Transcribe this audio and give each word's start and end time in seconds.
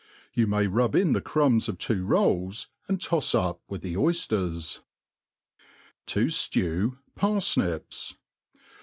You 0.33 0.47
may 0.47 0.65
rub 0.65 0.95
in 0.95 1.13
the 1.13 1.21
crumbs 1.21 1.69
of 1.69 1.77
two 1.77 2.03
rolls, 2.03 2.69
and 2.87 2.99
toft 2.99 3.35
up 3.35 3.61
with 3.67 3.83
the 3.83 3.93
oyftcrs'. 3.97 4.79
Tojitv 6.07 6.97
Par/nips. 7.13 8.15